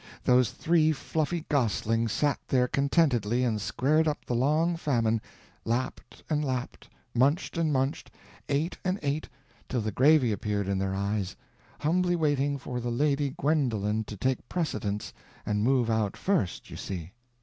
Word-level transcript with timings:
Those 0.23 0.49
three 0.49 0.91
fluffy 0.91 1.45
goslings 1.47 2.11
sat 2.11 2.39
there 2.47 2.67
contentedly, 2.67 3.43
and 3.43 3.61
squared 3.61 4.07
up 4.07 4.25
the 4.25 4.33
long 4.33 4.75
famine—lapped 4.75 6.23
and 6.27 6.43
lapped, 6.43 6.89
munched 7.13 7.55
and 7.55 7.71
munched, 7.71 8.09
ate 8.49 8.79
and 8.83 8.97
ate, 9.03 9.29
till 9.69 9.81
the 9.81 9.91
gravy 9.91 10.31
appeared 10.31 10.67
in 10.67 10.79
their 10.79 10.95
eyes—humbly 10.95 12.15
waiting 12.15 12.57
for 12.57 12.79
the 12.79 12.89
Lady 12.89 13.29
Gwendolen 13.37 14.03
to 14.05 14.17
take 14.17 14.49
precedence 14.49 15.13
and 15.45 15.63
move 15.63 15.87
out 15.87 16.17
first, 16.17 16.71
you 16.71 16.77
see! 16.77 17.11